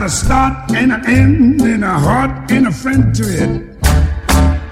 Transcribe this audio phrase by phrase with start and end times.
[0.00, 3.76] got a start and an end and a heart and a friend to it.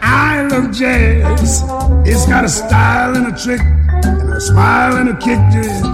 [0.01, 1.63] I love jazz.
[2.07, 5.85] It's got a style and a trick and a smile and a kick to it.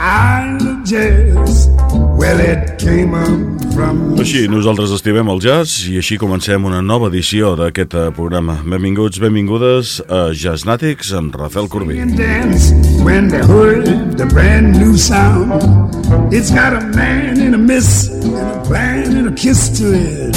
[0.00, 1.68] I love jazz.
[1.92, 3.53] Well, it came up.
[3.74, 8.54] Així, nosaltres estimem el jazz i així comencem una nova edició d'aquest eh, programa.
[8.62, 11.98] Benvinguts, benvingudes a Jazznatics amb Rafael Corbí.
[12.00, 12.70] and dance
[13.02, 15.52] when they heard the brand new sound.
[16.32, 20.36] It's got a man in a miss and a plan and a kiss to it.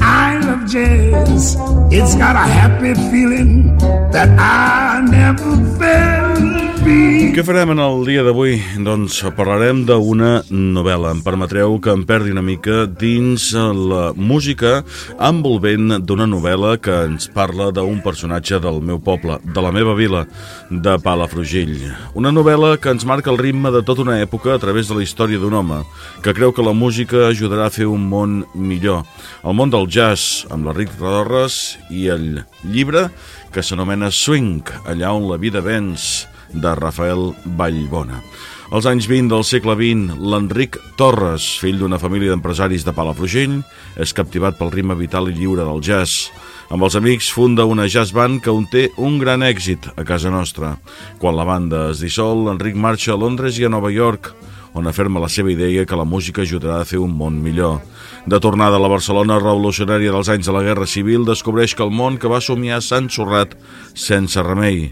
[0.00, 1.56] I love jazz.
[1.92, 3.76] It's got a happy feeling
[4.10, 6.77] that I never felt.
[6.88, 8.56] Què farem en el dia d'avui?
[8.82, 11.10] Doncs parlarem d'una novel·la.
[11.12, 14.80] Em permetreu que em perdi una mica dins la música
[15.20, 20.22] envolvent d'una novel·la que ens parla d'un personatge del meu poble, de la meva vila,
[20.70, 21.76] de Palafrugell.
[22.18, 25.04] Una novel·la que ens marca el ritme de tota una època a través de la
[25.04, 25.82] història d'un home
[26.24, 29.04] que creu que la música ajudarà a fer un món millor.
[29.44, 33.10] El món del jazz, amb l'Enric Rodorres i el llibre
[33.52, 38.22] que s'anomena Swing, allà on la vida vens, de Rafael Vallbona.
[38.68, 43.62] Als anys 20 del segle XX, l'Enric Torres, fill d'una família d'empresaris de Palafrugell,
[43.96, 46.28] és captivat pel ritme vital i lliure del jazz.
[46.68, 50.28] Amb els amics funda una jazz band que on té un gran èxit a casa
[50.28, 50.74] nostra.
[51.16, 54.34] Quan la banda es dissol, l'Enric marxa a Londres i a Nova York,
[54.76, 57.80] on aferma la seva idea que la música ajudarà a fer un món millor.
[58.28, 61.90] De tornada a la Barcelona revolucionària dels anys de la Guerra Civil, descobreix que el
[61.90, 63.56] món que va somiar s'ha ensorrat
[63.96, 64.90] sense remei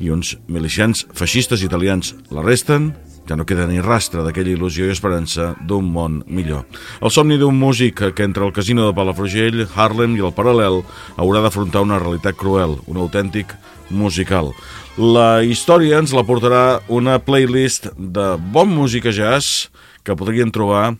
[0.00, 2.90] i uns milicians feixistes italians l'arresten,
[3.28, 6.64] ja no queda ni rastre d'aquella il·lusió i esperança d'un món millor.
[6.98, 10.80] El somni d'un músic que entre el casino de Palafrugell, Harlem i el Paral·lel
[11.20, 13.54] haurà d'afrontar una realitat cruel, un autèntic
[13.90, 14.50] musical.
[14.98, 19.68] La història ens la portarà una playlist de bon música jazz
[20.02, 20.96] que podrien trobar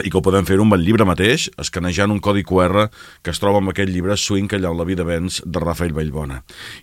[0.00, 2.86] i que ho podem fer un bon llibre mateix, escanejant un codi QR
[3.20, 6.38] que es troba amb aquest llibre Swing allà on la vida vens de Rafael Vallbona.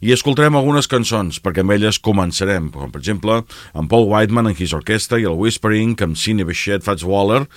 [0.06, 3.40] I escoltarem algunes cançons, perquè amb elles començarem, com per exemple
[3.74, 7.48] amb Paul Whiteman en His Orquestra i el Whispering amb Cine Bechet, Fats Waller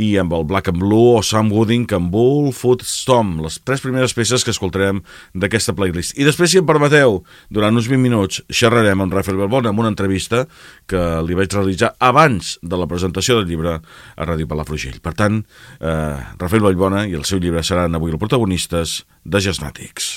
[0.00, 3.84] i amb el Black and Blue o Sam Wooding amb Bull Foot Stomp, les tres
[3.84, 5.04] primeres peces que escoltarem
[5.36, 6.16] d'aquesta playlist.
[6.16, 7.20] I després, si em permeteu,
[7.52, 10.46] durant uns 20 minuts xerrarem amb Rafael Vallbona amb una entrevista
[10.88, 15.03] que li vaig realitzar abans de la presentació del llibre a Ràdio Palafrugell.
[15.04, 15.42] Per tant,
[15.80, 20.16] eh, Rafael Vallbona i el seu llibre seran avui els protagonistes de Jasnàtics.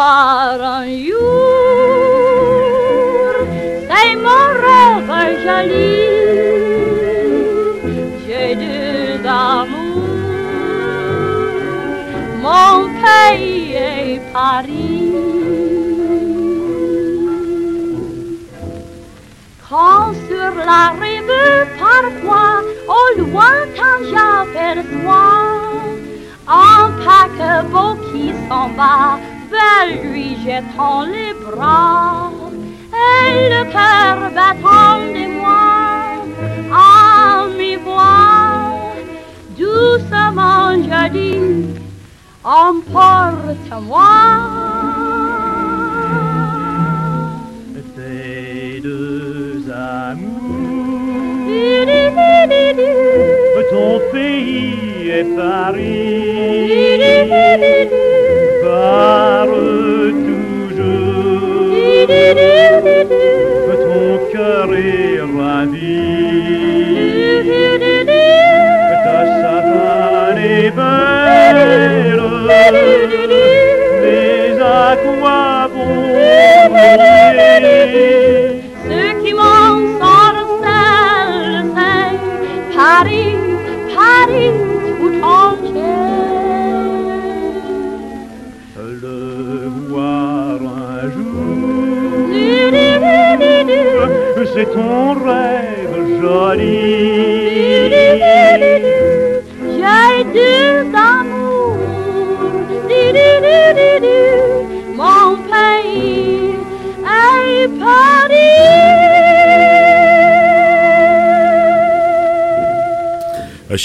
[0.00, 1.74] un jour,
[3.88, 5.12] c'est mon rêve
[5.44, 5.98] joli.
[8.26, 10.22] J'ai deux amours,
[12.42, 15.12] mon pays et Paris.
[19.68, 21.36] Quand sur la rive,
[21.78, 25.42] parfois, au lointain j'aperçois
[26.46, 29.18] un paquebot qui s'en va
[29.54, 32.30] vers lui jetant les bras
[32.92, 35.68] et le cœur battant de moi
[36.72, 36.84] à
[37.58, 38.52] mi-voix.
[39.58, 41.44] Doucement je dis,
[42.42, 44.14] emporte-moi.
[47.96, 50.64] Tes deux amours,
[53.70, 56.70] ton pays est Paris,
[58.84, 61.70] Parle toujours,
[62.04, 63.16] Du-du-du-du-du.
[63.84, 66.02] ton cœur est ravi,
[67.08, 68.24] Du-du-du-du.
[69.06, 72.22] ta savane est belle,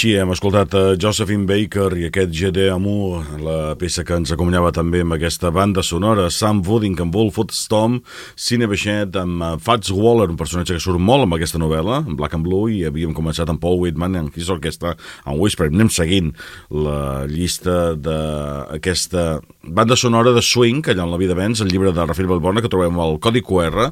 [0.00, 4.70] Així hem escoltat a Josephine Baker i aquest GD Amour, la peça que ens acompanyava
[4.72, 7.98] també amb aquesta banda sonora, Sam Wooding amb Wolfwood Storm,
[8.32, 12.16] Cine Bechet amb eh, Fats Waller, un personatge que surt molt amb aquesta novel·la, en
[12.16, 14.94] Black and Blue, i havíem començat amb Paul Whitman, en His Orchestra,
[15.28, 15.68] en Whisper.
[15.68, 16.32] Anem seguint
[16.72, 19.28] la llista d'aquesta
[19.68, 22.72] banda sonora de Swing, allà en la vida vens, el llibre de Rafael Balbona, que
[22.72, 23.90] trobem al Codi QR,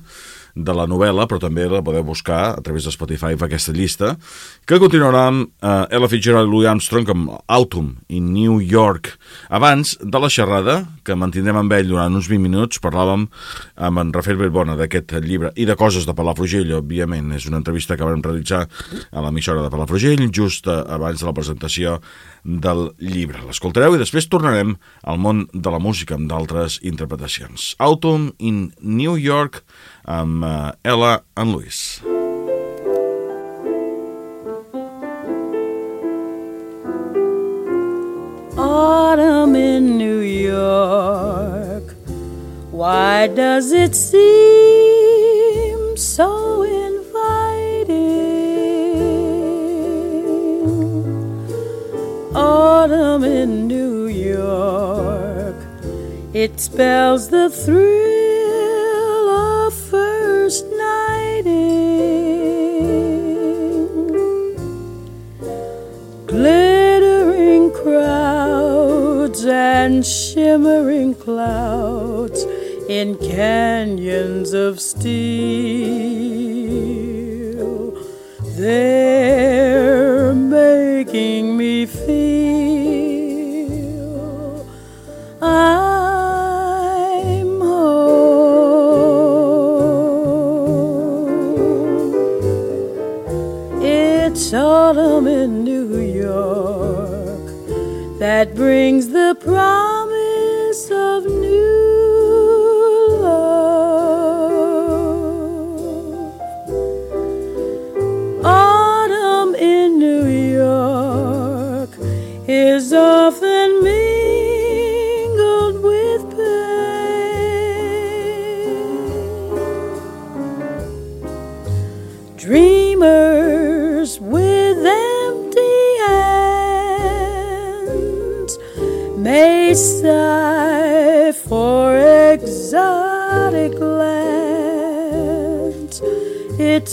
[0.58, 4.14] de la novel·la, però també la podeu buscar a través de Spotify per aquesta llista,
[4.66, 9.14] que continuarà amb eh, Ella Fitzgerald i Louis Armstrong amb Autumn in New York.
[9.54, 13.28] Abans de la xerrada, que mantindrem amb ell durant uns 20 minuts, parlàvem
[13.88, 17.32] amb en Rafael Belbona d'aquest llibre i de coses de Palafrugell, òbviament.
[17.38, 21.36] És una entrevista que vam realitzar a l'emissora de Palafrugell, just eh, abans de la
[21.36, 21.98] presentació
[22.48, 23.42] del llibre.
[23.44, 27.74] L'escoltareu i després tornarem al món de la música amb d'altres interpretacions.
[27.78, 29.62] Autumn in New York
[30.08, 32.00] amb uh, Ella and Louis.
[38.56, 41.94] Autumn in New York.
[42.72, 44.18] Why does it seem
[45.96, 46.62] so
[56.38, 61.48] It spells the thrill of first nighting.
[66.28, 72.44] Glittering crowds and shimmering clouds
[72.88, 75.08] in canyons of steel.
[78.56, 81.57] They're making
[98.38, 98.87] that brings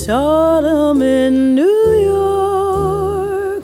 [0.06, 3.64] It's autumn in New York.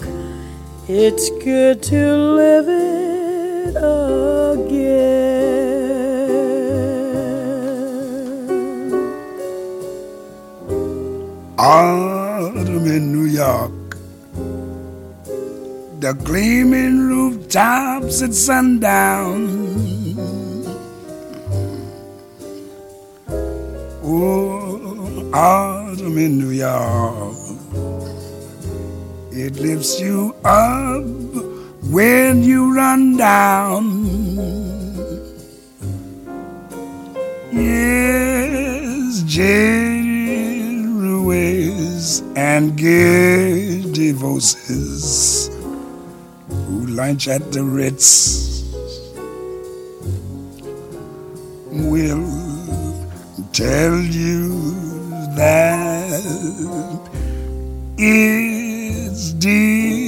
[0.87, 5.11] It's good to live it again.
[11.59, 13.97] Autumn in New York.
[15.99, 19.45] The gleaming rooftops at sundown.
[24.03, 27.37] Oh, autumn in New York.
[29.31, 31.05] It lifts you up
[31.91, 33.85] when you run down.
[37.53, 45.49] Yes, jaded ruins and giddy voices
[46.49, 48.63] who lunch at the Ritz
[51.71, 52.27] will
[53.53, 54.81] tell you
[55.35, 55.80] that
[57.97, 60.01] it's divine.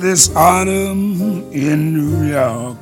[0.00, 2.76] This autumn in New York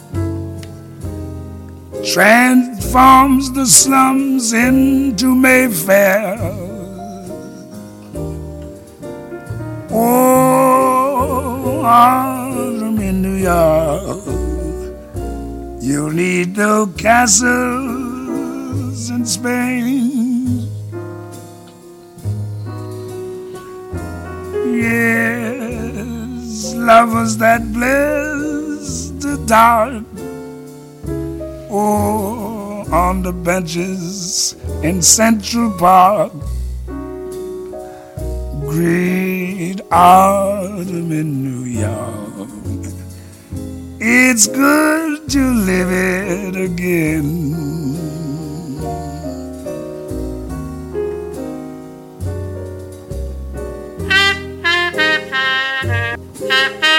[2.04, 6.38] transforms the slums into Mayfair.
[9.92, 14.24] Oh, autumn in New York,
[15.90, 17.50] you'll need no castles
[19.10, 20.68] in Spain.
[24.82, 30.04] Yes, lovers that bless the dark.
[31.72, 36.32] Oh, on the benches in Central Park.
[38.60, 42.48] Great autumn in New York.
[44.00, 47.60] It's good to live it again.
[56.52, 56.82] Autumn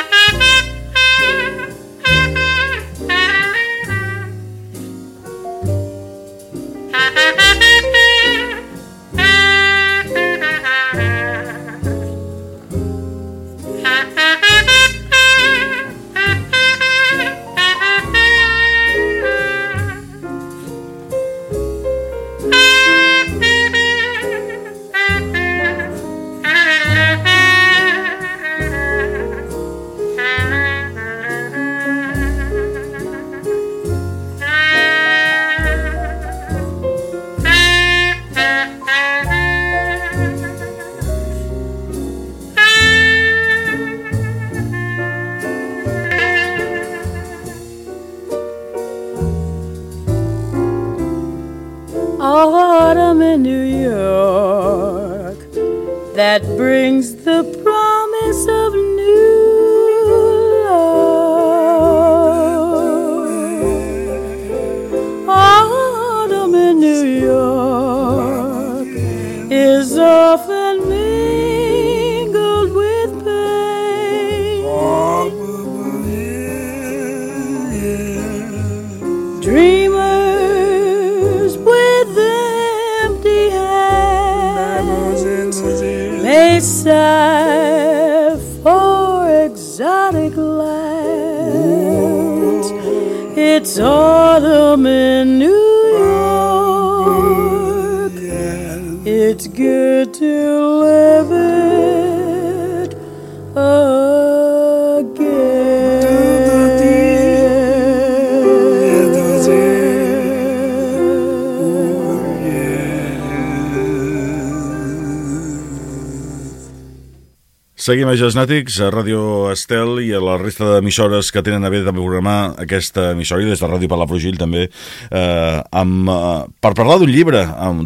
[117.92, 121.82] Seguim a Gesnàtics, a Ràdio Estel i a la resta d'emissores que tenen a bé
[121.84, 127.02] de programar aquesta emissora i des de Ràdio Palafrugell també eh, amb, eh, per parlar
[127.02, 127.42] d'un llibre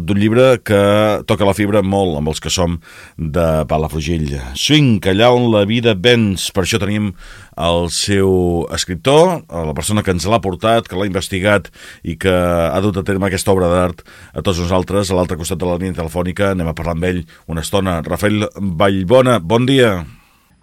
[0.06, 0.78] d'un llibre que
[1.26, 2.78] toca la fibra molt amb els que som
[3.18, 4.30] de Palafrugell.
[4.54, 7.10] Swing, allà on la vida vens per això tenim
[7.56, 11.70] el seu escriptor, la persona que ens l'ha portat, que l'ha investigat
[12.04, 14.04] i que ha dut a terme aquesta obra d'art
[14.36, 16.52] a tots nosaltres, a l'altre costat de la línia telefònica.
[16.52, 18.02] Anem a parlar amb ell una estona.
[18.04, 19.96] Rafael Vallbona, bon dia.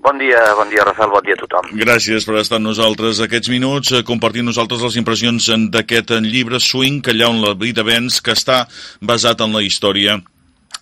[0.04, 1.70] Bon dia, bon dia, Rafael, bon dia a tothom.
[1.80, 6.60] Gràcies per estar amb nosaltres aquests minuts, eh, compartint nosaltres les impressions en d'aquest llibre
[6.60, 8.66] Swing, que allà on la vida vens, que està
[9.00, 10.20] basat en la història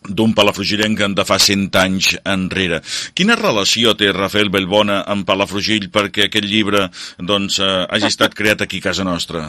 [0.09, 2.81] d'un palafrugellenc de fa 100 anys enrere.
[3.13, 6.87] Quina relació té Rafael Bellbona amb Palafrugell perquè aquest llibre
[7.19, 9.45] doncs, eh, hagi estat creat aquí a casa nostra?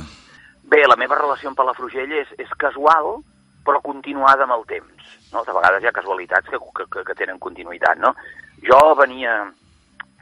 [0.65, 3.23] Bé, la meva relació amb Palafrugell és, és casual,
[3.65, 5.17] però continuada amb el temps.
[5.33, 5.45] No?
[5.47, 7.99] De vegades hi ha casualitats que, que, que tenen continuïtat.
[7.99, 8.15] No?
[8.67, 9.41] Jo venia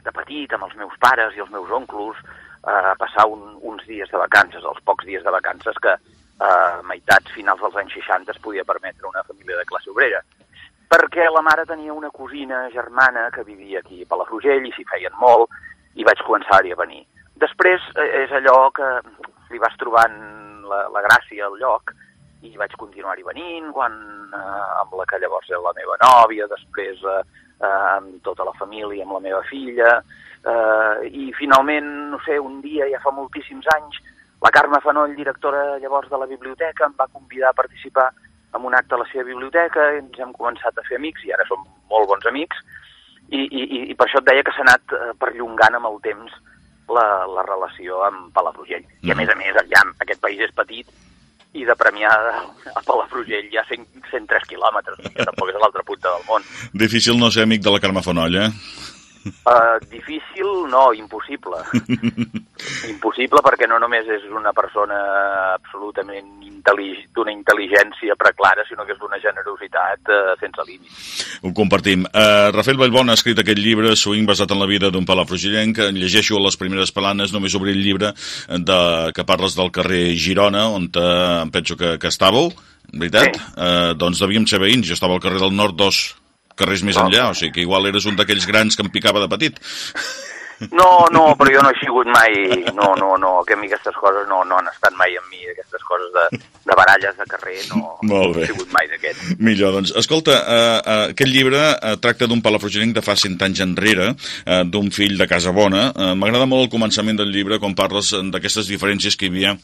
[0.03, 3.83] de petit amb els meus pares i els meus onclos eh, a passar un, uns
[3.87, 5.95] dies de vacances, els pocs dies de vacances que
[6.39, 10.21] a meitats finals dels anys 60 es podia permetre una família de classe obrera.
[10.91, 15.13] Perquè la mare tenia una cosina germana que vivia aquí a Palafrugell i s'hi feien
[15.19, 15.49] molt
[15.95, 17.05] i vaig començar-hi a venir.
[17.39, 18.87] Després eh, és allò que
[19.51, 20.17] li vas trobant
[20.67, 21.93] la, la gràcia al lloc
[22.47, 23.95] i vaig continuar-hi venint quan,
[24.33, 27.21] eh, amb la que llavors era la meva nòvia, després eh,
[27.61, 29.99] eh, amb tota la família, amb la meva filla,
[30.43, 34.01] eh, i finalment, no sé, un dia, ja fa moltíssims anys,
[34.41, 38.09] la Carme Fanoll, directora llavors de la biblioteca, em va convidar a participar
[38.55, 41.45] en un acte a la seva biblioteca, ens hem començat a fer amics, i ara
[41.47, 42.57] som molt bons amics,
[43.29, 46.33] i, i, i per això et deia que s'ha anat eh, perllongant amb el temps
[46.91, 48.83] la, la relació amb Palafrugell.
[49.05, 50.89] I a més a més, llamp, aquest país és petit,
[51.53, 55.85] i de Premià a Palafrugell hi ha 100, 103 quilòmetres, que tampoc és a l'altra
[55.87, 56.49] punta del món.
[56.73, 58.49] Difícil no ser amic de la Carme Fonoll, eh?
[59.21, 61.59] Uh, difícil, no, impossible.
[62.93, 64.97] impossible perquè no només és una persona
[65.53, 71.03] absolutament intel·lig d'una intel·ligència preclara, sinó que és d'una generositat uh, sense límits.
[71.41, 72.05] Ho compartim.
[72.09, 75.83] Uh, Rafael Vallbon ha escrit aquest llibre, Swing, basat en la vida d'un palafrugellenc.
[75.97, 78.13] Llegeixo a les primeres planes, només obrir el llibre,
[78.49, 78.79] de,
[79.15, 81.05] que parles del carrer Girona, on te,
[81.41, 82.51] em penso que, que estàveu,
[82.93, 83.37] veritat?
[83.37, 83.51] Sí.
[83.57, 86.01] Uh, doncs devíem ser veïns, jo estava al carrer del Nord dos
[86.59, 89.31] carrers més enllà, o sigui que igual eres un d'aquells grans que em picava de
[89.31, 89.61] petit.
[90.69, 92.35] No, no, però jo no he sigut mai...
[92.77, 95.41] No, no, no, que a mi aquestes coses no, no han estat mai amb mi,
[95.49, 96.37] aquestes coses de,
[96.69, 98.43] de baralles de carrer, no, Molt bé.
[98.43, 99.33] no he sigut mai d'aquests.
[99.41, 99.95] Millor, doncs.
[99.97, 104.61] Escolta, uh, uh, aquest llibre uh, tracta d'un palafrugellenc de fa 100 anys enrere, uh,
[104.69, 105.89] d'un fill de Casa Bona.
[105.95, 109.57] Uh, M'agrada molt el començament del llibre quan parles eh, d'aquestes diferències que hi havia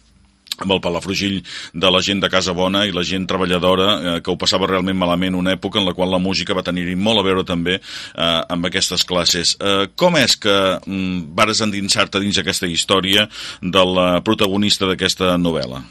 [0.63, 1.41] amb el Palafrugell
[1.73, 4.97] de la gent de Casa Bona i la gent treballadora eh, que ho passava realment
[4.97, 8.41] malament una època en la qual la música va tenir-hi molt a veure també eh,
[8.55, 9.55] amb aquestes classes.
[9.61, 13.27] Eh, com és que mm, vares endinsar-te dins aquesta història
[13.61, 15.83] de la protagonista d'aquesta novel·la?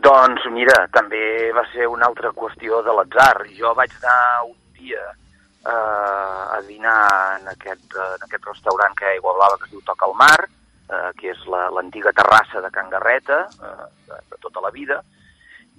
[0.00, 3.44] Doncs mira, també va ser una altra qüestió de l'atzar.
[3.58, 5.02] Jo vaig anar un dia
[5.66, 7.02] eh, a dinar
[7.40, 10.16] en aquest, eh, en aquest restaurant que a Aigua Blava que es diu Toca al
[10.16, 10.48] Mar,
[10.90, 15.02] eh, que és la- l'antiga terrassa de Can Garreta, eh, de, de tota la vida,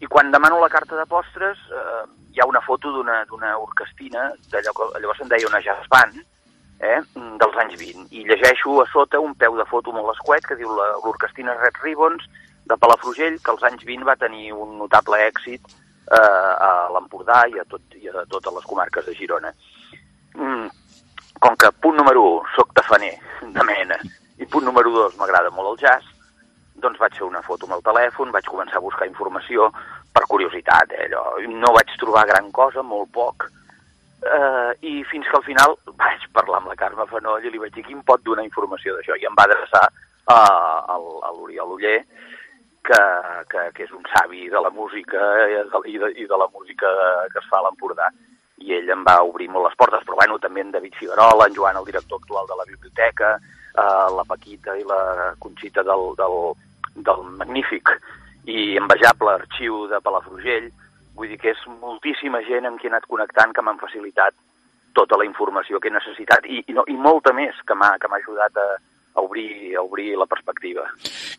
[0.02, 4.72] i quan demano la carta de postres eh, hi ha una foto d'una orquestina, d'allò
[4.74, 6.16] que llavors se'n deia una jazz band,
[6.80, 7.02] eh,
[7.38, 10.72] dels anys 20, i llegeixo a sota un peu de foto molt escuet que diu
[10.76, 12.24] la- l'orquestina Red Ribbons
[12.66, 15.62] de Palafrugell, que als anys 20 va tenir un notable èxit
[16.12, 19.54] eh, a l'Empordà i, a tot, i a totes les comarques de Girona.
[20.36, 20.68] Mm,
[21.40, 23.98] com que punt número 1, soc tafaner de mena,
[24.52, 26.08] punt número 2, m'agrada molt el jazz,
[26.84, 29.70] doncs vaig fer una foto amb el telèfon, vaig començar a buscar informació
[30.14, 31.24] per curiositat, eh, allò.
[31.64, 33.48] No vaig trobar gran cosa, molt poc,
[34.22, 37.74] eh, i fins que al final vaig parlar amb la Carme Fanoll i li vaig
[37.76, 40.40] dir qui em pot donar informació d'això, i em va adreçar a,
[40.96, 42.00] a, l'Oriol Uller,
[42.84, 43.02] que,
[43.50, 46.90] que, que és un savi de la música eh, i de, i de la música
[47.32, 48.10] que es fa a l'Empordà
[48.62, 51.56] i ell em va obrir molt les portes, però bueno, també en David Figuerola, en
[51.58, 53.32] Joan, el director actual de la biblioteca,
[53.76, 56.38] eh, la Paquita i la Conxita del, del,
[57.08, 57.96] del magnífic
[58.50, 60.72] i envejable arxiu de Palafrugell,
[61.16, 64.34] vull dir que és moltíssima gent amb qui he anat connectant que m'han facilitat
[64.94, 68.58] tota la informació que he necessitat i, i, no, i molta més que m'ha ajudat
[68.58, 68.68] a,
[69.16, 70.86] a, obrir, a obrir la perspectiva.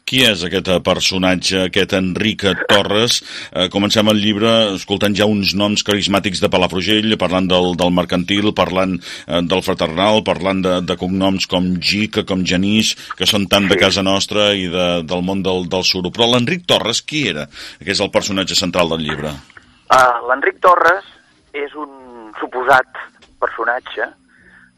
[0.09, 3.21] Qui és aquest eh, personatge, aquest Enric Torres?
[3.53, 8.51] Eh, comencem el llibre escoltant ja uns noms carismàtics de Palafrugell, parlant del, del mercantil,
[8.57, 13.69] parlant eh, del fraternal, parlant de, de cognoms com Gica, com Genís, que són tant
[13.71, 13.81] de Sí.
[13.87, 16.11] casa nostra i de, del món del, del suro.
[16.13, 17.47] Però l'Enric Torres, qui era?
[17.81, 19.33] Que és el personatge central del llibre.
[19.93, 21.09] Uh, L'Enric Torres
[21.57, 23.01] és un suposat
[23.43, 24.07] personatge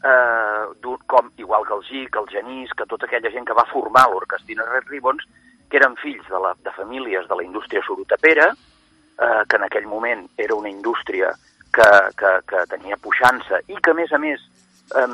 [0.05, 4.05] eh, com, igual que el Gic, el Genís, que tota aquella gent que va formar
[4.11, 5.25] l'Orquestina Red Ribbons,
[5.69, 9.87] que eren fills de, la, de famílies de la indústria sorotapera, eh, que en aquell
[9.89, 11.33] moment era una indústria
[11.73, 11.89] que,
[12.19, 14.45] que, que tenia puixança i que, a més a més,
[14.93, 15.09] eh,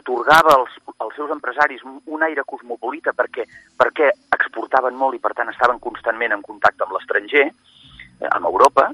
[0.00, 3.46] atorgava als, als seus empresaris un aire cosmopolita perquè,
[3.78, 8.90] perquè exportaven molt i, per tant, estaven constantment en contacte amb l'estranger, eh, amb Europa.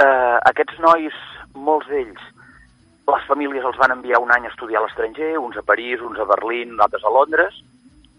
[0.00, 1.16] Eh, aquests nois,
[1.52, 2.22] molts d'ells,
[3.14, 6.18] les famílies els van enviar un any a estudiar a l'estranger, uns a París, uns
[6.18, 7.54] a Berlín, altres a Londres,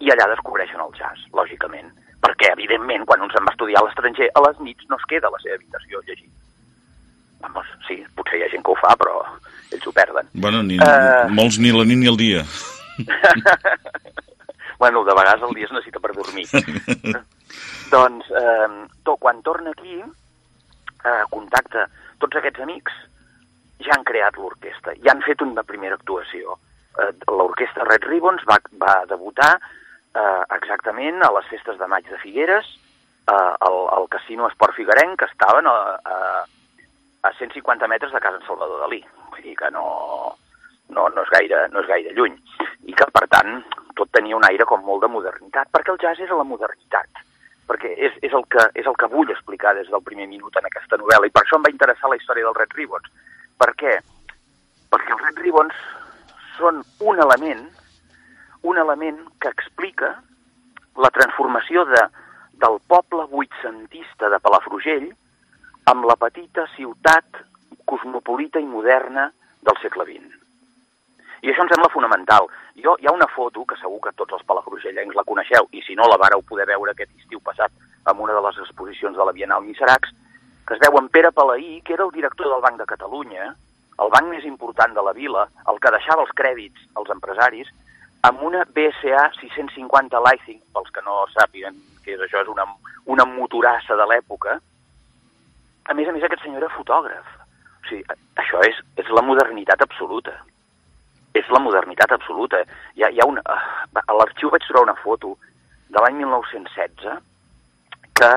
[0.02, 1.92] i allà descobreixen el jazz, lògicament.
[2.22, 5.30] Perquè, evidentment, quan un se'n va estudiar a l'estranger, a les nits no es queda
[5.30, 6.32] a la seva habitació llegint.
[7.42, 9.16] Vamos, sí, potser hi ha gent que ho fa, però
[9.74, 10.28] ells ho perden.
[10.34, 11.28] Bueno, ni, Eh.
[11.34, 12.44] molts ni la nit ni el dia.
[14.80, 16.46] bueno, de vegades el dia es necessita per dormir.
[17.94, 18.70] doncs, eh,
[19.04, 21.88] to, quan torna aquí, eh, contacta
[22.20, 22.94] tots aquests amics,
[23.86, 26.58] ja han creat l'orquestra, ja han fet una primera actuació.
[27.00, 32.20] Eh, l'orquestra Red Ribbons va, va debutar eh, exactament a les festes de maig de
[32.24, 32.68] Figueres,
[33.28, 36.46] eh, al, al casino Esport Figuerenc, que estaven a, a,
[37.30, 39.02] a 150 metres de casa en Salvador Dalí.
[39.32, 39.86] Vull dir que no,
[40.90, 42.38] no, no, és gaire, no és gaire lluny.
[42.90, 43.62] I que, per tant,
[43.96, 47.28] tot tenia un aire com molt de modernitat, perquè el jazz és a la modernitat
[47.72, 50.68] perquè és, és, el que, és el que vull explicar des del primer minut en
[50.68, 53.08] aquesta novel·la, i per això em va interessar la història dels Red Ribbons.
[53.62, 53.94] Per què?
[54.90, 55.82] Perquè els Red Ribbons
[56.58, 57.62] són un element,
[58.66, 60.16] un element que explica
[60.98, 62.02] la transformació de,
[62.64, 65.12] del poble vuitcentista de Palafrugell
[65.94, 67.44] amb la petita ciutat
[67.86, 69.28] cosmopolita i moderna
[69.62, 70.42] del segle XX.
[71.42, 72.50] I això em sembla fonamental.
[72.82, 75.98] Jo, hi ha una foto, que segur que tots els palafrugellencs la coneixeu, i si
[75.98, 77.74] no la vareu poder veure aquest estiu passat
[78.10, 80.14] en una de les exposicions de la Bienal Miseracs,
[80.72, 83.50] que es veu en Pere Palaí, que era el director del Banc de Catalunya,
[84.00, 87.68] el banc més important de la vila, el que deixava els crèdits als empresaris,
[88.24, 92.64] amb una BSA 650 Leasing, pels que no sàpiguen què és això, és una,
[93.12, 94.56] una motorassa de l'època.
[95.92, 97.36] A més a més, aquest senyor era fotògraf.
[97.82, 98.06] O sigui,
[98.40, 100.38] això és, és la modernitat absoluta
[101.32, 102.60] és la modernitat absoluta.
[102.96, 105.38] Hi ha, hi ha una, a l'arxiu vaig trobar una foto
[105.92, 107.22] de l'any 1916
[108.20, 108.32] que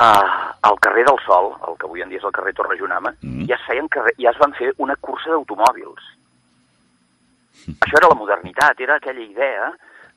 [0.00, 3.14] uh, al carrer del Sol, el que avui en dia és el carrer Torre Junama,
[3.20, 3.46] mm.
[3.50, 6.10] ja, es feien carrer, ja es van fer una cursa d'automòbils.
[7.84, 9.72] Això era la modernitat, era aquella idea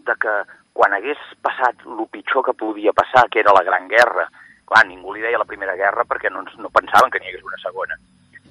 [0.05, 0.35] de que
[0.75, 4.27] quan hagués passat el pitjor que podia passar, que era la Gran Guerra,
[4.67, 7.61] clar, ningú li deia la Primera Guerra perquè no, no pensaven que n'hi hagués una
[7.61, 7.97] segona,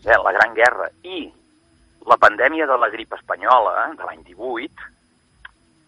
[0.05, 1.27] eh, la Gran Guerra, i
[2.07, 4.91] la pandèmia de la grip espanyola de l'any 18,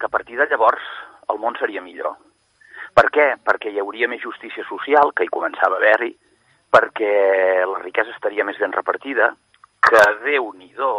[0.01, 0.85] que a partir de llavors
[1.33, 2.17] el món seria millor.
[2.97, 3.27] Per què?
[3.45, 6.15] Perquè hi hauria més justícia social, que hi començava a haver-hi,
[6.73, 7.13] perquè
[7.69, 9.35] la riquesa estaria més ben repartida,
[9.85, 10.93] que Déu-n'hi-do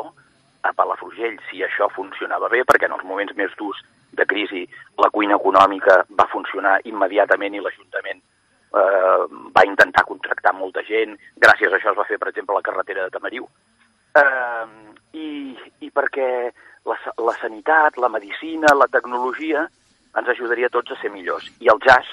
[0.67, 3.81] a Palafrugell si això funcionava bé, perquè en els moments més durs
[4.17, 4.63] de crisi
[5.01, 9.25] la cuina econòmica va funcionar immediatament i l'Ajuntament eh,
[9.57, 11.17] va intentar contractar molta gent.
[11.43, 13.47] Gràcies a això es va fer, per exemple, la carretera de Tamariu.
[14.17, 14.65] Eh,
[15.17, 15.29] i,
[15.85, 16.29] i perquè
[16.87, 19.67] la, la sanitat, la medicina, la tecnologia
[20.17, 21.47] ens ajudaria a tots a ser millors.
[21.61, 22.09] I el jazz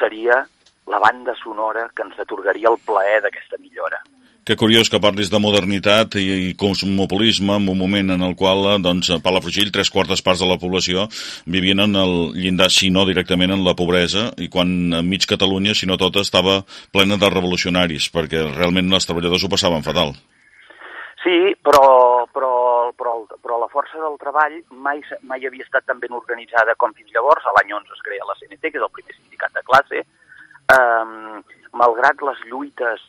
[0.00, 0.42] seria
[0.90, 4.02] la banda sonora que ens atorgaria el plaer d'aquesta millora.
[4.44, 8.66] Que curiós que parlis de modernitat i, i cosmopolisme en un moment en el qual
[8.84, 11.06] doncs, a Palafrugell tres quartes parts de la població
[11.48, 14.68] vivien en el llindar, si no directament en la pobresa, i quan
[15.08, 16.60] mig Catalunya, si no tota, estava
[16.92, 20.12] plena de revolucionaris, perquè realment els treballadors ho passaven fatal.
[21.24, 22.53] Sí, però, però,
[22.98, 27.12] però, però la força del treball mai, mai havia estat tan ben organitzada com fins
[27.14, 27.46] llavors.
[27.46, 30.04] A l'any 11 es crea la CNT, que és el primer sindicat de classe.
[30.74, 31.42] Um,
[31.76, 33.02] malgrat les lluites,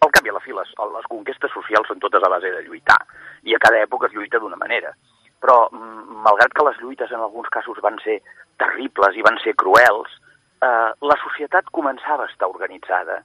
[0.00, 2.64] al cap i a la fi, les, les conquestes socials són totes a base de
[2.66, 2.98] lluitar.
[3.44, 4.94] I a cada època es lluita d'una manera.
[5.42, 5.68] Però,
[6.26, 8.20] malgrat que les lluites en alguns casos van ser
[8.58, 10.14] terribles i van ser cruels,
[10.62, 13.20] eh, la societat començava a estar organitzada.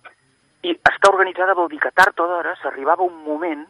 [0.64, 3.66] I estar organitzada vol dir que tard o d'hora s'arribava un moment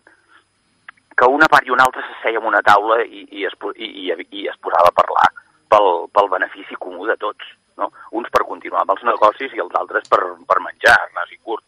[1.17, 4.27] que una part i una altra s'asseia en una taula i, i, es, i, i,
[4.41, 5.27] i es posava a parlar
[5.73, 7.53] pel, pel benefici comú de tots.
[7.77, 7.89] No?
[8.13, 11.65] Uns per continuar amb els negocis i els altres per, per menjar, ras i curt.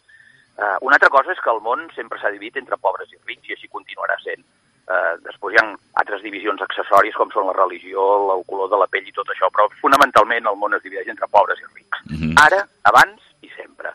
[0.56, 3.50] Uh, una altra cosa és que el món sempre s'ha dividit entre pobres i rics
[3.50, 4.46] i així continuarà sent.
[4.86, 5.66] Uh, després hi ha
[6.04, 8.06] altres divisions accessòries com són la religió,
[8.36, 11.28] el color de la pell i tot això, però fonamentalment el món es divideix entre
[11.34, 12.06] pobres i rics.
[12.06, 12.40] Mm -hmm.
[12.46, 12.62] Ara,
[12.94, 13.92] abans i sempre.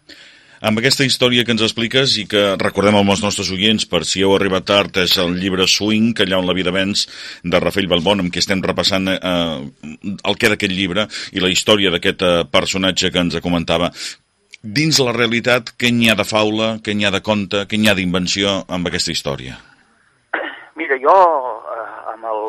[0.60, 4.20] Amb aquesta història que ens expliques i que recordem amb els nostres oients, per si
[4.20, 7.06] heu arribat tard, és el llibre Swing, que allà on la vida vens,
[7.42, 9.20] de Rafael Balbon, amb què estem repassant eh,
[10.20, 13.88] el que d'aquest llibre i la història d'aquest eh, personatge que ens comentava.
[14.60, 17.88] Dins la realitat, què n'hi ha de faula, què n'hi ha de conte, què n'hi
[17.88, 19.56] ha d'invenció amb aquesta història?
[20.76, 22.44] Mira, jo eh, amb el...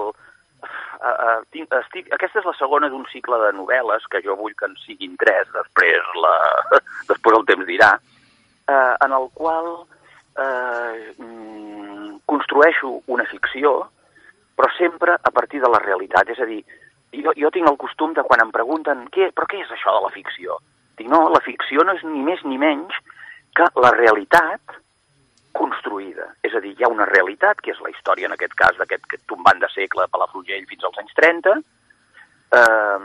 [1.01, 4.53] Uh, uh, tinc, estic, aquesta és la segona d'un cicle de novel·les, que jo vull
[4.53, 6.33] que en siguin tres, després, la,
[7.09, 7.95] després el temps dirà,
[8.69, 10.93] uh, en el qual uh,
[12.29, 13.73] construeixo una ficció,
[14.53, 16.29] però sempre a partir de la realitat.
[16.29, 16.61] És a dir,
[17.17, 20.05] jo, jo tinc el costum de quan em pregunten què, però què és això de
[20.05, 20.59] la ficció?
[20.99, 22.93] Dic, no, la ficció no és ni més ni menys
[23.57, 24.77] que la realitat
[25.53, 26.27] construïda.
[26.43, 29.05] És a dir, hi ha una realitat, que és la història, en aquest cas, d'aquest
[29.07, 31.57] aquest tombant de segle a Palafrugell fins als anys 30.
[32.51, 32.99] Eh,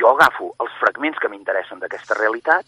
[0.00, 2.64] jo agafo els fragments que m'interessen d'aquesta realitat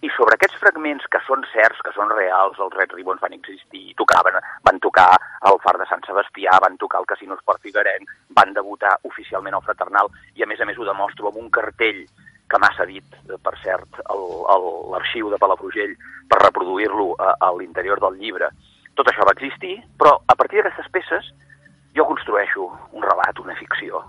[0.00, 3.92] i sobre aquests fragments que són certs, que són reals, els Red Ribbons van existir,
[4.00, 5.10] tocaven, van tocar
[5.42, 9.66] al Far de Sant Sebastià, van tocar al Casino Esport Figuerenc, van debutar oficialment al
[9.66, 12.06] Fraternal, i a més a més ho demostro amb un cartell
[12.50, 15.94] que m'ha cedit, eh, per cert, el- el- l'arxiu de Palafrugell
[16.30, 18.50] per reproduir-lo a, a l'interior del llibre.
[18.94, 21.28] Tot això va existir, però a partir d'aquestes peces
[21.96, 24.02] jo construeixo un relat, una ficció.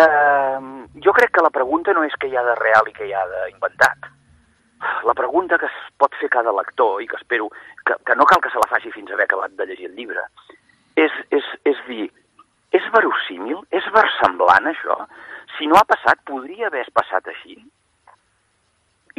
[0.00, 0.60] Eh,
[1.04, 3.14] jo crec que la pregunta no és què hi ha de real i què hi
[3.16, 4.10] ha d'inventat.
[5.04, 7.50] La pregunta que es pot fer cada lector, i que espero
[7.84, 9.96] que, que no cal que se la faci fins a haver acabat de llegir el
[9.96, 10.24] llibre,
[10.96, 12.06] és, és, és dir,
[12.76, 13.60] és verossímil?
[13.76, 14.96] És versemblant això?
[15.56, 17.58] Si no ha passat, podria haver passat així?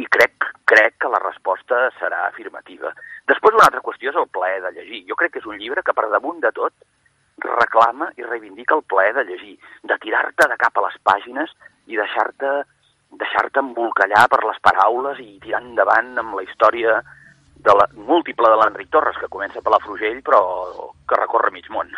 [0.02, 2.92] I crec, crec que la resposta serà afirmativa.
[3.28, 5.04] Després una altra qüestió és el plaer de llegir.
[5.08, 6.72] Jo crec que és un llibre que per damunt de tot
[7.42, 11.50] reclama i reivindica el plaer de llegir, de tirar-te de cap a les pàgines
[11.86, 12.62] i deixar-te
[13.20, 17.00] deixar-te embolcallar per les paraules i tirar endavant amb la història
[17.62, 20.40] de la, múltiple de l'Enric Torres, que comença per la Frugell, però
[21.08, 21.90] que recorre mig món.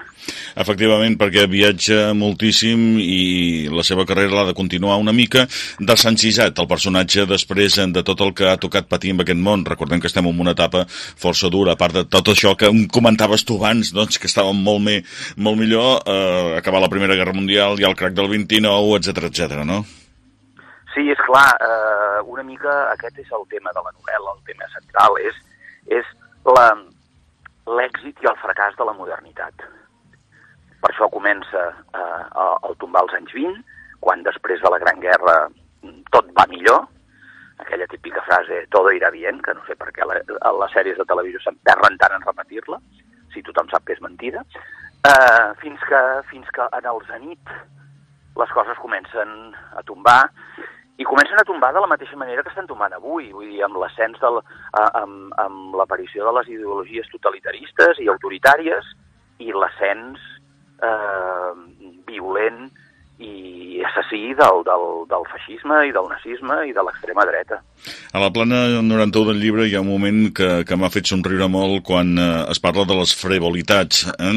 [0.61, 5.46] Efectivament, perquè viatja moltíssim i la seva carrera l'ha de continuar una mica
[5.79, 9.64] desencisat, el personatge després de tot el que ha tocat patir en aquest món.
[9.66, 13.46] Recordem que estem en una etapa força dura, a part de tot això que comentaves
[13.48, 15.00] tu abans, doncs, que estàvem molt, me,
[15.37, 19.64] molt millor, eh, acabar la Primera Guerra Mundial, i el crac del 29, etc etc.
[19.64, 19.85] no?
[20.94, 24.68] Sí, és clar, eh, una mica aquest és el tema de la novel·la, el tema
[24.77, 25.40] central, és,
[25.87, 26.07] és
[27.66, 29.64] l'èxit i el fracàs de la modernitat.
[30.85, 32.24] Per això comença eh,
[32.68, 33.62] el tombar als anys 20,
[34.05, 36.85] quan després de la Gran Guerra mm, tot va millor,
[37.59, 40.20] aquella típica frase todo irá bien, que no sé per què la,
[40.61, 42.80] les sèries de televisió s'emperren tant en repetir-la,
[43.32, 44.45] si tothom sap que és mentida,
[45.09, 47.55] eh, fins, que, fins que en el zenit
[48.37, 50.20] les coses comencen a tombar
[50.97, 53.80] i comencen a tombar de la mateixa manera que estan tombant avui, vull dir, amb
[53.82, 54.38] l'ascens del,
[54.78, 58.92] amb, amb l'aparició de les ideologies totalitaristes i autoritàries
[59.42, 60.22] i l'ascens
[60.86, 61.53] eh,
[62.07, 62.68] violent
[63.18, 67.60] i assassí del, del, del feixisme i del nazisme i de l'extrema dreta.
[68.16, 71.46] A la plana 91 del llibre hi ha un moment que, que m'ha fet somriure
[71.52, 74.32] molt quan eh, es parla de les frivolitats eh,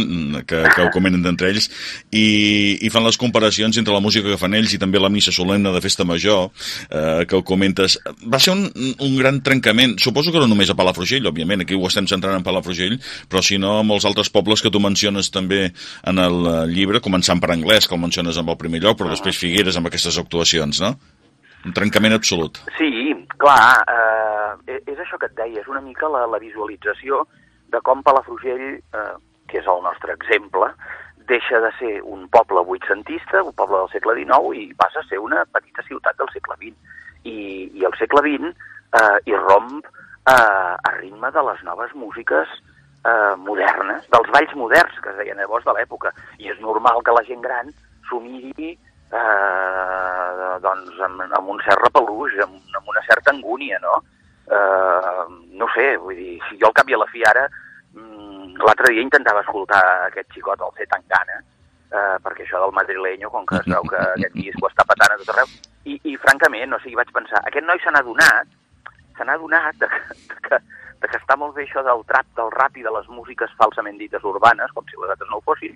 [0.49, 1.69] que, que ho comenten entre ells
[2.11, 5.33] i, i fan les comparacions entre la música que fan ells i també la missa
[5.33, 6.49] solemne de festa major
[6.89, 7.97] eh, que ho comentes.
[8.27, 11.87] Va ser un, un gran trencament, suposo que no només a Palafrugell, òbviament, aquí ho
[11.87, 12.99] estem centrant en Palafrugell,
[13.31, 15.71] però si no els altres pobles que tu menciones també
[16.03, 19.39] en el eh, llibre, començant per anglès, que menciones amb el primer lloc, però després
[19.39, 20.91] Figueres amb aquestes actuacions, no?
[21.65, 22.59] Un trencament absolut.
[22.77, 27.23] Sí, clar, eh, és això que et deia, és una mica la, la visualització
[27.71, 29.13] de com Palafrugell, eh,
[29.47, 30.69] que és el nostre exemple,
[31.27, 35.19] deixa de ser un poble vuitcentista, un poble del segle XIX, i passa a ser
[35.19, 36.95] una petita ciutat del segle XX.
[37.27, 37.37] I,
[37.75, 38.53] i el segle XX
[38.95, 42.53] eh, irromp eh, a ritme de les noves músiques
[43.03, 46.13] eh, modernes, dels balls moderns, que es deien llavors de l'època.
[46.39, 47.73] I és normal que la gent gran
[48.07, 48.71] s'ho miri
[49.11, 53.97] eh, doncs amb, amb un cert repelús, amb, amb una certa angúnia, no?
[54.47, 55.23] Eh,
[55.59, 57.47] no sé, vull dir, si jo al cap i a la fi ara,
[57.93, 60.87] mm, l'altre dia intentava escoltar aquest xicot, el C.
[60.91, 61.39] Tangana,
[61.91, 65.19] eh, perquè això del madrileño, com que es veu que aquest disco està patant a
[65.21, 65.51] tot arreu,
[65.85, 68.47] i, i francament, no sé, vaig pensar, aquest noi se n'ha donat,
[69.17, 70.59] se n'ha donat de, que- de, que,
[71.01, 73.97] de que està molt bé això del trap, del rap i de les músiques falsament
[73.99, 75.75] dites urbanes, com si les altres no ho fossin,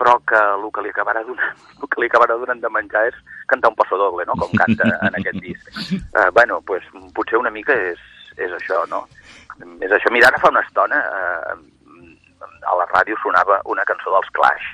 [0.00, 3.18] però que el que li acabarà donant, el que li acabarà donant de menjar és
[3.52, 5.82] cantar un passo doble, no?, com canta en aquest disc.
[6.16, 6.86] Uh, bueno, pues,
[7.16, 8.00] potser una mica és,
[8.40, 9.04] és això, no?
[9.84, 10.12] És això.
[10.14, 11.58] Mira, ara fa una estona uh,
[12.40, 14.70] a la ràdio sonava una cançó dels Clash.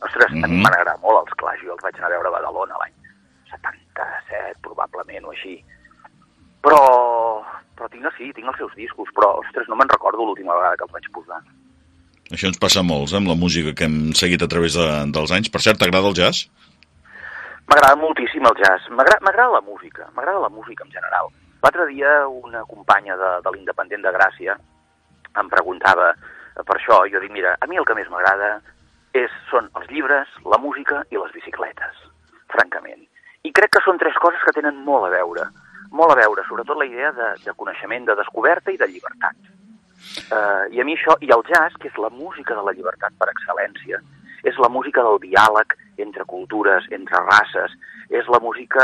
[0.00, 0.44] Ostres, mm -hmm.
[0.44, 0.62] a mi Mhm.
[0.62, 2.94] m'han agradat molt els Clash, jo els vaig anar a veure a Badalona l'any
[3.50, 5.64] 77, probablement, o així.
[6.64, 6.80] Però,
[7.76, 10.84] però tinc, sí, tinc els seus discos, però, ostres, no me'n recordo l'última vegada que
[10.84, 11.40] els vaig posar.
[12.34, 15.32] Això ens passa molts, eh, amb la música que hem seguit a través de, dels
[15.36, 15.50] anys.
[15.54, 16.48] Per cert, t'agrada el jazz?
[17.70, 18.90] M'agrada moltíssim el jazz.
[18.90, 20.08] M'agrada la música.
[20.16, 21.30] M'agrada la música en general.
[21.62, 24.58] L'altre dia una companya de, de l'Independent de Gràcia
[25.40, 26.10] em preguntava
[26.66, 27.00] per això.
[27.10, 28.58] Jo dic, mira, a mi el que més m'agrada
[29.14, 32.02] és, són els llibres, la música i les bicicletes,
[32.52, 33.06] francament.
[33.46, 35.46] I crec que són tres coses que tenen molt a veure.
[35.94, 39.38] Molt a veure, sobretot la idea de, de coneixement, de descoberta i de llibertat.
[40.14, 43.16] Uh, I a mi això, i el jazz, que és la música de la llibertat
[43.18, 44.00] per excel·lència,
[44.44, 45.74] és la música del diàleg
[46.04, 47.72] entre cultures, entre races,
[48.10, 48.82] és la música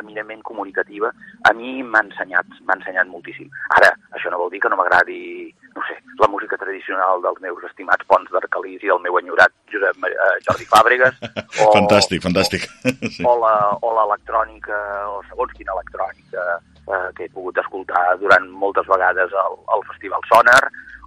[0.00, 1.10] eminentment comunicativa.
[1.44, 3.50] A mi m'ha ensenyat, m'ha ensenyat moltíssim.
[3.76, 7.62] Ara, això no vol dir que no m'agradi no sé, la música tradicional dels meus
[7.68, 11.18] estimats Pons d'Arcalís i del meu enyorat Josep eh, Jordi Fàbregas.
[11.62, 12.64] O, Fantàstic, fantàstic.
[13.14, 13.22] Sí.
[13.26, 14.78] O la- o l'electrònica,
[15.12, 20.24] o segons quina electrònica eh, que he pogut escoltar durant moltes vegades al, al Festival
[20.30, 20.62] Sonar,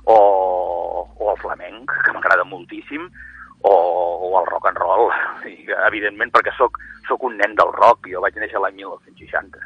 [0.05, 0.15] o,
[1.19, 3.09] o el flamenc, que m'agrada moltíssim,
[3.61, 5.09] o, o el rock and roll,
[5.49, 5.55] i,
[5.87, 6.77] evidentment perquè sóc,
[7.07, 9.65] sóc un nen del rock, jo vaig néixer l'any 1960.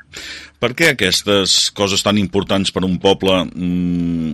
[0.62, 4.34] Per què aquestes coses tan importants per un poble mm,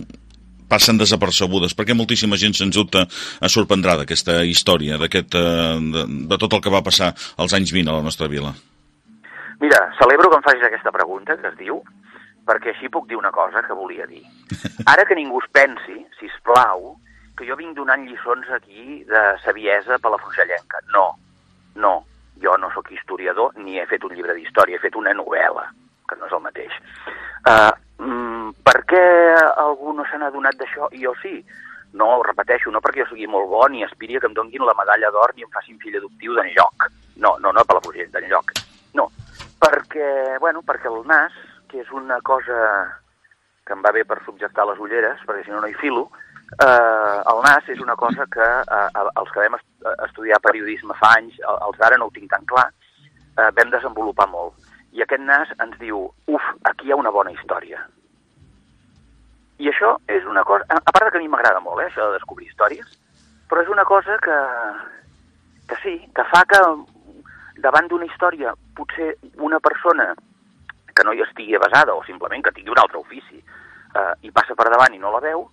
[0.70, 1.74] passen desapercebudes?
[1.74, 6.58] Per què moltíssima gent sens dubte es sorprendrà d'aquesta història, d'aquest, eh, de, de tot
[6.58, 8.52] el que va passar als anys 20 a la nostra vila?
[9.58, 11.80] Mira, celebro que em facis aquesta pregunta, que es diu,
[12.48, 14.22] perquè així puc dir una cosa que volia dir.
[14.92, 16.94] Ara que ningú es pensi, si plau,
[17.38, 20.82] que jo vinc donant lliçons aquí de saviesa palafrugellenca.
[20.94, 21.12] No,
[21.78, 21.94] no,
[22.42, 25.68] jo no sóc historiador ni he fet un llibre d'història, he fet una novel·la,
[26.08, 26.74] que no és el mateix.
[27.46, 27.70] Uh,
[28.02, 29.04] mm, per què
[29.62, 31.38] algú no se n'ha donat d'això jo sí?
[31.94, 34.76] No, ho repeteixo, no perquè jo sigui molt bo ni aspiri que em donguin la
[34.76, 36.88] medalla d'or ni em facin fill adoptiu d'enlloc.
[37.22, 38.52] No, no, no, Palafrugell, d'enlloc.
[38.98, 39.08] No,
[39.62, 41.34] perquè, bueno, perquè el nas,
[41.70, 42.58] que és una cosa
[43.64, 46.08] que em va bé per subjectar les ulleres, perquè si no no hi filo,
[46.56, 48.88] eh, el nas és una cosa que eh,
[49.20, 52.44] els que vam est estudiar periodisme fa anys, el- els d'ara no ho tinc tan
[52.46, 52.70] clar,
[53.38, 54.54] eh, vam desenvolupar molt.
[54.92, 57.84] I aquest nas ens diu, uf, aquí hi ha una bona història.
[59.58, 62.06] I això és una cosa, a part de que a mi m'agrada molt, eh, això
[62.08, 62.86] de descobrir històries,
[63.50, 64.38] però és una cosa que,
[65.68, 66.60] que sí, que fa que
[67.58, 70.14] davant d'una història potser una persona
[70.94, 74.54] que no hi estigui basada o simplement que tingui un altre ofici eh, i passa
[74.54, 75.48] per davant i no la veu,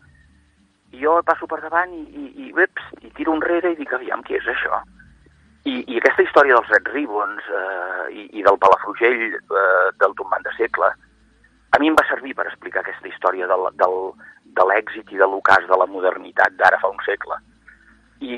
[0.99, 4.37] jo passo per davant i, i, i, ups, i tiro enrere i dic, aviam, què
[4.39, 4.81] és això?
[5.65, 10.45] I, i aquesta història dels Red Ribbons eh, i, i del Palafrugell eh, del tombant
[10.45, 10.91] de segle,
[11.73, 13.97] a mi em va servir per explicar aquesta història del, del,
[14.55, 17.39] de l'èxit i de l'ocàs de la modernitat d'ara fa un segle.
[18.21, 18.37] I,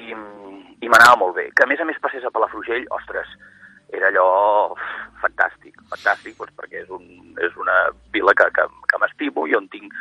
[0.81, 1.49] i m'anava molt bé.
[1.53, 3.29] Que a més a més passés a Palafrugell, ostres,
[3.93, 4.87] era allò uf,
[5.21, 7.75] fantàstic, fantàstic, doncs perquè és, un, és una
[8.15, 9.93] vila que, que, que m'estimo i on tinc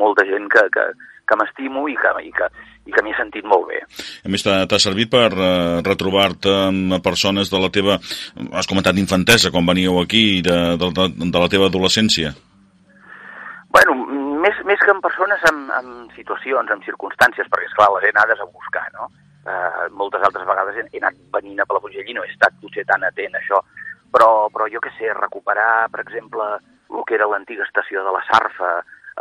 [0.00, 0.86] molta gent que, que,
[1.28, 2.48] que m'estimo i que, i que,
[2.86, 3.80] i que m'hi he sentit molt bé.
[4.24, 7.98] A més, t'ha t'ha servit per uh, retrobar-te amb persones de la teva...
[8.52, 12.34] Has comentat infantesa, quan veníeu aquí, de, de, de, de la teva adolescència.
[13.74, 13.96] Bueno,
[14.44, 18.42] més, més que en persones, en, en situacions, en circumstàncies, perquè, esclar, les he anades
[18.42, 19.08] a buscar, no?
[19.44, 22.86] Eh, moltes altres vegades he, he anat venint a Palafrugell i no he estat potser
[22.88, 23.58] tan atent a això,
[24.14, 26.46] però, però jo que sé, recuperar, per exemple,
[26.94, 28.70] el que era l'antiga estació de la Sarfa,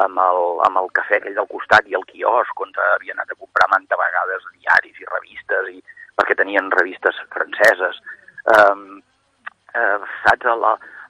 [0.01, 3.37] amb el, amb el cafè aquell del costat i el quiosc, on havia anat a
[3.39, 5.83] comprar manta vegades diaris i revistes, i,
[6.17, 7.99] perquè tenien revistes franceses.
[8.57, 9.01] Um,
[9.75, 10.65] eh, saps, el,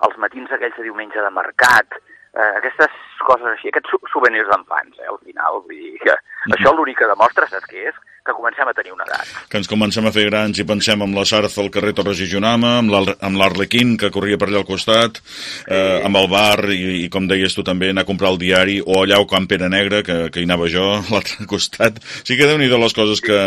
[0.07, 1.95] els matins aquells de diumenge de mercat,
[2.35, 2.91] eh, aquestes
[3.27, 6.15] coses així, aquests sou- souvenirs d'enfants, eh, al final, vull dir que
[6.51, 8.01] això l'únic que demostra, saps què és?
[8.23, 9.27] Que comencem a tenir una edat.
[9.51, 12.27] Que ens comencem a fer grans i pensem amb la Sarza al carrer Torres i
[12.31, 15.19] Junama, amb l'Ar- amb l'Arlequín, que corria per allà al costat,
[15.67, 18.77] eh, amb el bar, i, i com deies tu també, anar a comprar el diari,
[18.79, 21.99] o allà al Camp Pere Negre, que, que hi anava jo, a l'altre costat.
[22.23, 23.41] Sí que déu nhi les coses que,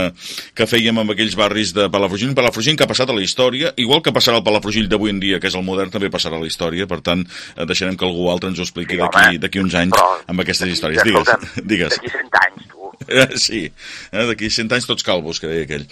[0.54, 2.36] que fèiem amb aquells barris de Palafrugell.
[2.36, 5.40] Palafrugell que ha passat a la història, igual que passarà el Palafrugell d'avui en dia,
[5.40, 6.84] que és el modern, també passarà a la història.
[6.86, 7.24] Per tant,
[7.56, 10.68] eh, deixarem que algú altre ens ho expliqui Sí, d'aquí uns anys però amb aquestes
[10.68, 11.00] històries.
[11.02, 11.96] Digues, escolta'm, digues.
[11.96, 12.85] D'aquí 100 anys, tu.
[13.46, 13.66] Sí,
[14.12, 15.86] eh, d'aquí 100 anys tots calvos, que deia aquell.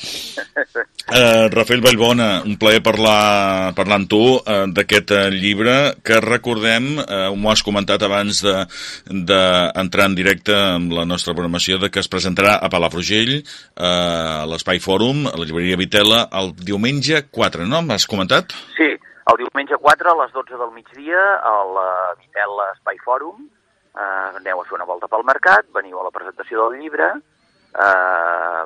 [1.05, 5.75] Eh, Rafael Vallbona, un plaer parlar, parlar amb tu eh, d'aquest eh, llibre
[6.05, 9.43] que recordem, eh, m'ho has comentat abans d'entrar de,
[9.77, 14.47] d'entrar en directe amb la nostra programació, de que es presentarà a Palafrugell, eh, a
[14.49, 17.83] l'Espai Fòrum, a la llibreria Vitela, el diumenge 4, no?
[17.85, 18.57] M'has comentat?
[18.79, 18.95] Sí,
[19.31, 23.45] el diumenge 4 a les 12 del migdia a la Vitela Espai Fòrum.
[23.95, 28.65] Eh, aneu a fer una volta pel mercat, veniu a la presentació del llibre eh,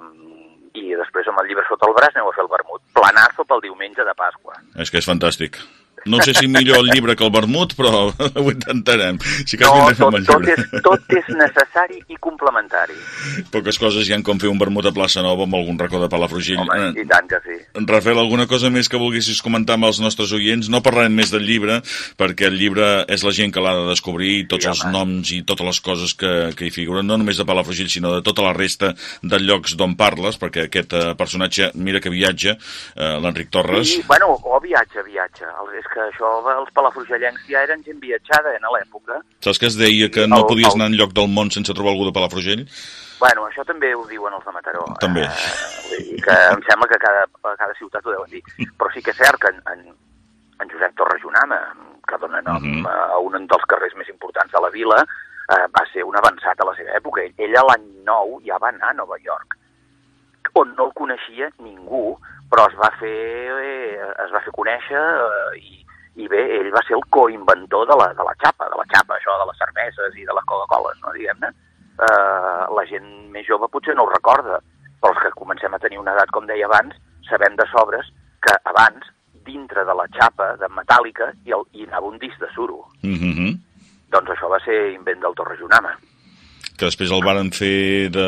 [0.81, 2.81] i després amb el llibre sota el braç aneu a fer el vermut.
[2.97, 4.57] Planazo pel diumenge de Pasqua.
[4.81, 5.61] És que és fantàstic.
[6.09, 8.09] No sé si millor el llibre que el vermut, però
[8.43, 9.19] ho intentarem.
[9.47, 12.97] Si cas No, tot, tot, és, tot és necessari i complementari.
[13.53, 16.09] Poques coses hi han com fer un vermut a plaça Nova amb algun racó de
[16.13, 16.63] Palafrugell.
[16.65, 17.57] Home, Eh, i tant que sí.
[17.89, 20.69] Rafael, alguna cosa més que volguessis comentar amb els nostres oients?
[20.73, 21.81] No parlarem més del llibre,
[22.19, 24.93] perquè el llibre és la gent que l'ha de descobrir, tots Sí, els home.
[24.95, 28.23] noms i totes les coses que, que hi figuren, no només de Palafrugell, sinó de
[28.27, 32.57] tota la resta de llocs d'on parles, perquè aquest eh, personatge, mira que viatja,
[32.97, 33.95] eh, l'Enric Torres...
[33.99, 35.47] I, bueno, o viatge.
[35.49, 36.29] El, és que això,
[36.59, 39.21] els palafrugellencs ja eren gent viatjada eh, en l'època.
[39.45, 41.93] Saps que es deia que no El- podies el- anar enlloc del món sense trobar
[41.93, 42.65] algú de Palafrugell?
[43.19, 44.85] Bueno, això també ho diuen els de Mataró.
[45.01, 45.23] També.
[45.23, 47.25] Eh, vull dir que em sembla que cada,
[47.57, 48.43] cada ciutat ho deuen dir.
[48.79, 49.87] Però sí que és cert que en, en,
[50.63, 51.59] en Josep Torres Junama,
[52.07, 52.87] que dona nom Mhm.
[52.87, 55.03] a un dels carrers més importants de la vila,
[55.51, 57.23] eh, va ser un avançat a la seva època.
[57.25, 59.57] Ell, ell a l'any 9 ja va anar a Nova York,
[60.55, 62.17] on no el coneixia ningú,
[62.51, 65.85] però es va fer, eh, es va fer conèixer eh, i,
[66.17, 69.17] i bé, ell va ser el coinventor de la, de la xapa, de la xapa,
[69.17, 71.53] això de les cerveses i de les Coca-Coles, no, diguem-ne.
[71.99, 74.61] Eh, la gent més jove potser no ho recorda,
[75.01, 76.97] però els que comencem a tenir una edat, com deia abans,
[77.29, 78.11] sabem de sobres
[78.43, 79.07] que abans,
[79.49, 82.85] dintre de la xapa de metàl·lica, hi, el, hi anava un disc de suro.
[83.03, 83.57] Mm -hmm.
[84.13, 85.97] Doncs això va ser invent del Torre Junama.
[86.79, 88.27] Que després el varen fer de,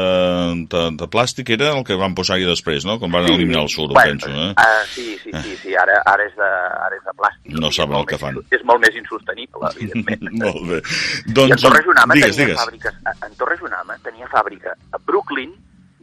[0.72, 2.96] de, de plàstic, era el que van posar-hi després, no?
[2.98, 4.51] Quan van eliminar el suro, bueno, penso, eh?
[4.59, 5.76] Uh, sí, sí, sí, sí.
[5.78, 6.48] Ara, ara, és de,
[6.88, 7.55] ara és de plàstic.
[7.62, 8.40] No saben el que fan.
[8.51, 10.26] És molt més insostenible, evidentment.
[10.42, 10.80] Molt bé.
[10.82, 12.61] I en Doncs, Torre Junama digues, tenia digues.
[12.64, 15.55] fàbriques, en Torre Junama tenia fàbrica a Brooklyn,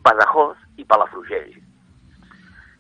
[0.08, 1.52] Badajoz i Palafrugell,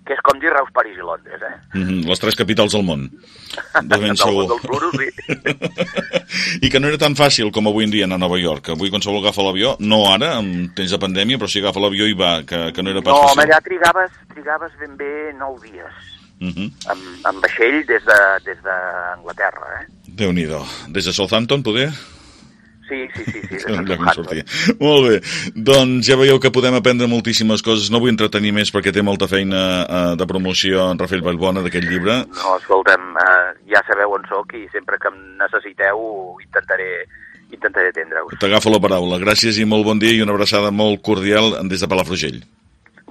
[0.08, 1.55] que és com dir Reus, París i Londres, eh?
[1.78, 2.05] Mm -hmm.
[2.08, 3.10] Les tres capitals del món.
[3.89, 4.47] De ben Del segur.
[4.47, 5.10] món dels suros, sí.
[6.66, 8.70] I que no era tan fàcil com avui en dia anar a Nova York.
[8.70, 12.14] Avui qualsevol agafa l'avió, no ara, en temps de pandèmia, però si agafa l'avió i
[12.14, 13.41] va, que, que no era pas No, fàcil.
[13.43, 15.93] allà trigaves, trigaves ben bé nou dies,
[16.39, 16.72] Mm -hmm.
[16.91, 19.86] amb, amb vaixell des d'Anglaterra, de, des d'Anglaterra, eh?
[20.08, 20.66] Déu-n'hi-do.
[20.89, 21.89] Des de Southampton, poder?
[22.88, 23.55] Sí, sí, sí, sí.
[23.67, 24.13] on Southampton.
[24.15, 24.43] sortia.
[24.79, 25.17] Molt bé.
[25.55, 27.91] Doncs ja veieu que podem aprendre moltíssimes coses.
[27.91, 31.88] No vull entretenir més perquè té molta feina eh, de promoció en Rafael Vallbona d'aquest
[31.89, 32.21] llibre.
[32.38, 35.99] No, escolta'm, eh, ja sabeu on sóc i sempre que em necessiteu
[36.43, 36.91] intentaré,
[37.51, 38.38] intentaré atendre-us.
[38.39, 39.19] T'agafo la paraula.
[39.23, 42.39] Gràcies i molt bon dia i una abraçada molt cordial des de Palafrugell.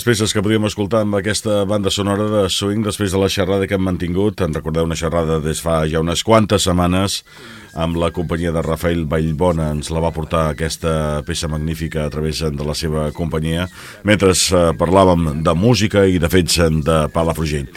[0.09, 3.77] peces que podíem escoltar amb aquesta banda sonora de swing després de la xerrada que
[3.77, 7.19] hem mantingut, en recordeu una xerrada des fa ja unes quantes setmanes
[7.77, 12.41] amb la companyia de Rafael Vallbona ens la va portar aquesta peça magnífica a través
[12.41, 13.69] de la seva companyia
[14.09, 16.57] mentre eh, parlàvem de música i de fets
[16.89, 17.69] de Palafrugell.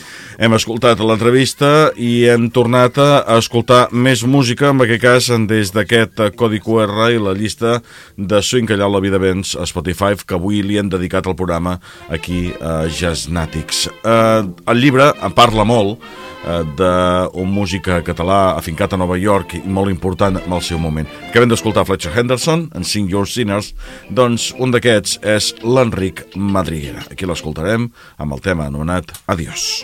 [0.41, 6.17] Hem escoltat l'entrevista i hem tornat a escoltar més música, en aquest cas des d'aquest
[6.33, 7.75] codi QR i la llista
[8.17, 11.75] de swing a la vida vens a Spotify que avui li hem dedicat al programa
[12.09, 13.85] aquí a Jazznàtics.
[14.01, 19.63] Eh, el llibre en parla molt eh, d'un músic català afincat a Nova York i
[19.67, 21.05] molt important en el seu moment.
[21.29, 23.75] Acabem d'escoltar Fletcher Henderson en Sing Your Sinners,
[24.09, 27.05] doncs un d'aquests és l'Enric Madriguera.
[27.13, 29.83] Aquí l'escoltarem amb el tema anomenat Adiós.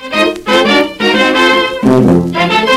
[2.00, 2.77] Música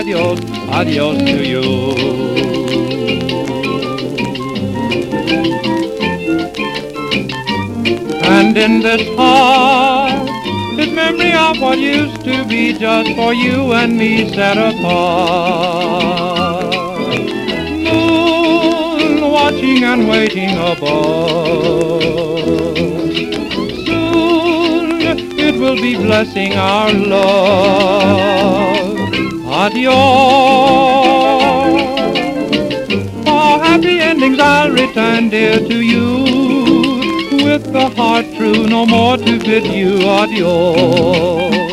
[0.00, 1.62] adios adios to you.
[8.22, 10.28] And in this heart
[10.78, 15.94] is memory of what used to be just for you and me set apart.
[17.86, 21.89] Moon watching and waiting above.
[25.60, 28.40] Will be blessing our love.
[29.44, 29.92] Adios.
[33.24, 36.24] For happy endings I'll return, dear, to you.
[37.44, 41.69] With the heart true, no more to bid you adios.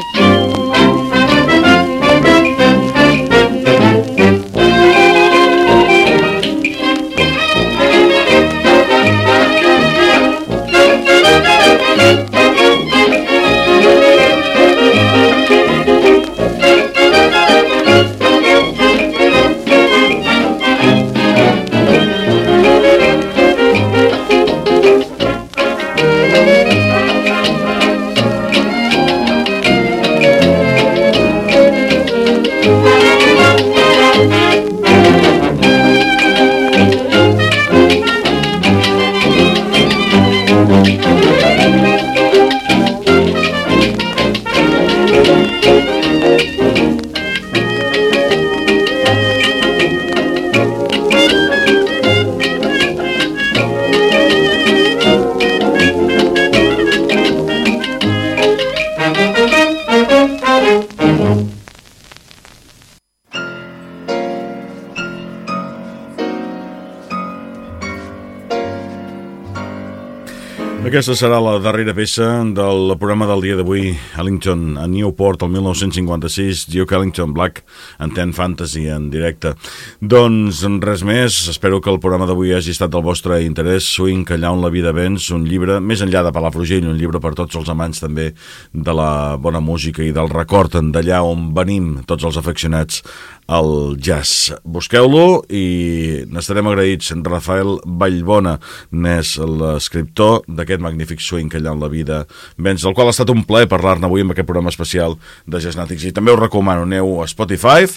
[70.88, 72.24] Aquesta serà la darrera peça
[72.56, 73.90] del programa del dia d'avui,
[74.22, 77.66] Ellington, a Newport, el 1956, Duke Ellington Black,
[78.00, 79.52] en Ten Fantasy, en directe.
[80.00, 83.90] Doncs res més, espero que el programa d'avui hagi estat del vostre interès.
[83.98, 87.34] Swing, allà on la vida vens, un llibre, més enllà de Palafrugell, un llibre per
[87.36, 88.30] tots els amants també
[88.72, 93.04] de la bona música i del record d'allà on venim tots els afeccionats
[93.48, 94.52] al jazz.
[94.68, 97.14] Busqueu-lo i n'estarem agraïts.
[97.28, 98.58] Rafael Vallbona
[98.92, 102.26] n'és l'escriptor d'aquest magnífic swing que allà en la vida
[102.58, 105.18] vens, del qual ha estat un plaer parlar-ne avui en aquest programa especial
[105.48, 106.06] de Jazznàtics.
[106.08, 107.88] I també us recomano, aneu a Spotify,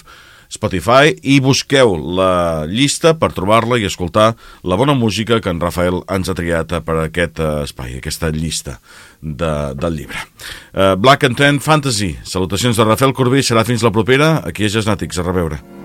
[0.51, 4.33] Spotify i busqueu la llista per trobar-la i escoltar
[4.67, 8.79] la bona música que en Rafael ens ha triat per aquest espai, aquesta llista
[9.21, 10.25] de, del llibre.
[10.73, 12.17] Uh, Black and Ten Fantasy.
[12.23, 13.45] Salutacions de Rafael Corbí.
[13.45, 14.39] Serà fins la propera.
[14.45, 15.21] Aquí a Jazznàtics.
[15.21, 15.80] A reveure.